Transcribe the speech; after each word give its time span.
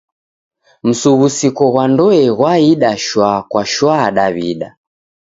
Msughusiko 0.87 1.63
ghwa 1.71 1.85
ndoe 1.91 2.23
ghwaida 2.37 2.91
shwa 3.05 3.31
kwa 3.51 3.63
shwa 3.73 3.97
Daw'ida. 4.15 4.69